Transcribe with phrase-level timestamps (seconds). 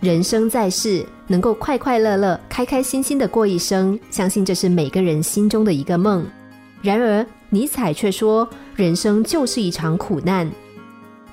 [0.00, 6.24] 人生在世，能够快快乐乐、开开心心的过一生，相信这是每个人心中的一个梦。
[6.80, 10.48] 然而，尼采却说，人生就是一场苦难。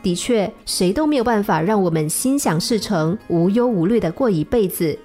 [0.02, 4.98] 的确，谁都没有办法让我们心想事成、无忧无虑的过一辈子，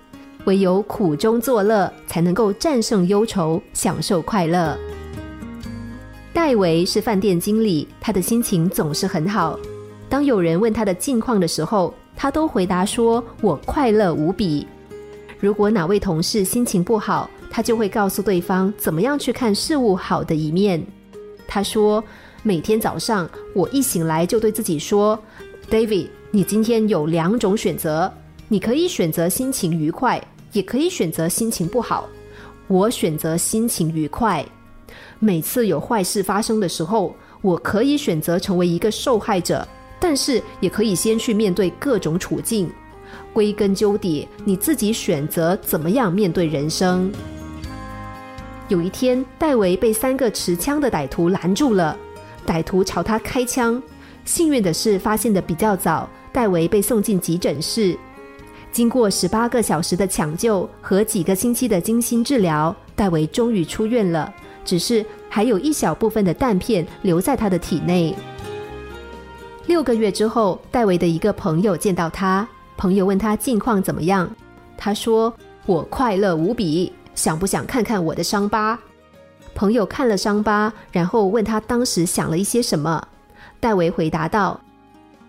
[0.46, 4.74] 唯有苦中作乐，才能够战胜忧愁，享受快乐。
[6.32, 9.60] 戴维是饭店经理，他的心情总是很好。
[10.08, 14.66] 当有人问他的近况的时候，他都回答说：“我快乐无比。”
[15.40, 20.84] 如果哪位同事心情不好，他就会告诉对方怎么样去看事物好的一面。
[21.48, 22.04] 他说
[22.44, 25.18] ：“每天早上我一醒来就对自己说
[25.70, 28.12] ，David，你今天有两种选择，
[28.48, 32.06] 你可以选择心情愉快，也可以选择心情不好。
[32.68, 34.44] 我选择心情愉快。”
[35.18, 39.66] 每次有坏事发生的时候，我可以选择成为一个受害者，
[40.10, 42.68] 但是也可以先去面对各种处境。
[43.32, 47.12] 归根究底，你自己选择怎么样面对人生。
[48.66, 51.96] 有一天，戴维被三个持枪的歹徒拦住了，
[52.44, 53.80] 歹徒朝他开枪。
[54.24, 57.96] 幸运的是，发现的比较早，戴维被送进急诊室。
[58.72, 64.34] 经过十八个小时的抢救和几个星期的精心治疗，戴维终于出院了。
[64.64, 68.12] 只是还有一小部分的弹片留在他的体内。
[69.66, 74.28] 六个月之后，戴维的一个朋友见到他，朋友问他近况怎么样，
[74.76, 75.32] 他说
[75.66, 78.78] ：“我快乐无比，想不想看看我的伤疤？”
[79.54, 83.06] 朋友看了伤疤，然后问他当时想了一些什么。
[83.60, 84.58] 戴维回答道：“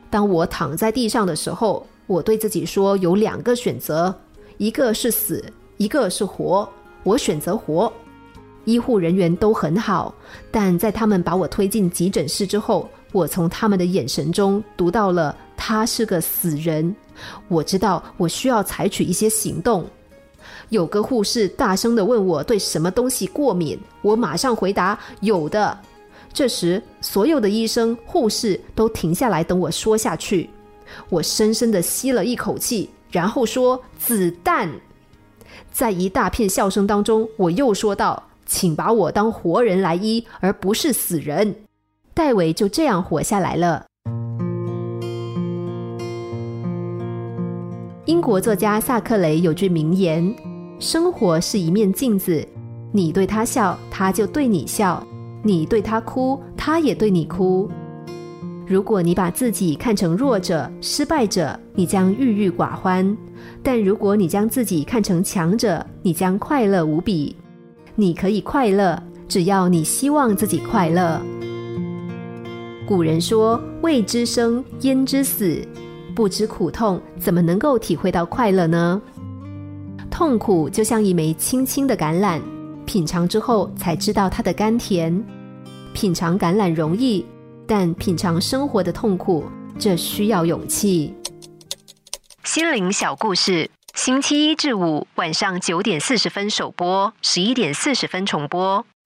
[0.09, 4.15] 当我躺在地上的时候，我对自己说有两个选择，
[4.57, 5.43] 一个是死，
[5.77, 6.67] 一个是活，
[7.03, 7.91] 我选择活。”
[8.63, 10.13] 医护人员都很好，
[10.49, 16.95] 但在他们把我推进急诊室之后，我从他们的眼神中读到了他是个死人。
[17.47, 19.85] 我知道我需要采取一些行动。
[20.69, 25.77] 有个护士大声的问我对什么东西过敏，我马上回答有的。
[26.33, 30.49] 这时，所有的医生、护士都停下来等我说下去。
[31.09, 34.69] 我深深的吸了一口气，然后说：“子弹。”
[35.71, 38.23] 在一大片笑声当中，我又说道。
[38.43, 41.55] 请把我当活人来医，而不是死人。
[42.13, 43.85] 戴维就这样活下来了。
[48.05, 50.33] 英国作家萨克雷有句名言
[50.79, 52.45] ：“生活是一面镜子，
[52.91, 55.01] 你对他笑，他就对你笑；
[55.43, 57.69] 你对他哭，他也对你哭。
[58.67, 63.15] 如果你把自己看成弱者、失败者，你将郁郁寡欢；
[63.63, 67.35] 但如果你将自己看成强者，你将快乐无比。”
[67.95, 71.21] 你可以快乐，只要你希望自己快乐。
[72.91, 75.65] 古人说：“未知生，焉知死？”
[76.13, 79.01] 不知苦痛，怎么能够体会到快乐呢？
[80.09, 82.41] 痛苦就像一枚轻轻的橄榄，
[82.85, 85.23] 品尝之后才知道它的甘甜。
[85.93, 87.25] 品尝橄榄容易，
[87.65, 89.45] 但品尝生活的痛苦，
[89.79, 91.13] 这需要勇气。
[92.43, 93.71] 心灵小故事。
[93.93, 98.85] 星期一至五晚上九点四十分首播，十一点四十分重播。